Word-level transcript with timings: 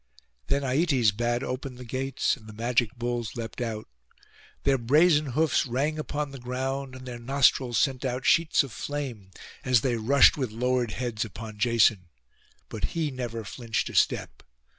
Then 0.47 0.63
Aietes 0.63 1.11
bade 1.15 1.43
open 1.43 1.75
the 1.75 1.85
gates, 1.85 2.35
and 2.35 2.47
the 2.47 2.53
magic 2.53 2.95
bulls 2.95 3.35
leapt 3.35 3.61
out. 3.61 3.87
Their 4.63 4.79
brazen 4.79 5.33
hoofs 5.37 5.67
rang 5.67 5.99
upon 5.99 6.31
the 6.31 6.39
ground, 6.39 6.95
and 6.95 7.05
their 7.05 7.19
nostrils 7.19 7.77
sent 7.77 8.03
out 8.03 8.25
sheets 8.25 8.63
of 8.63 8.71
flame, 8.71 9.29
as 9.63 9.81
they 9.81 9.97
rushed 9.97 10.37
with 10.37 10.49
lowered 10.49 10.93
heads 10.93 11.23
upon 11.23 11.59
Jason; 11.59 12.07
but 12.67 12.85
he 12.97 13.11
never 13.11 13.43
flinched 13.43 13.89
a 13.89 13.93
step. 13.95 14.41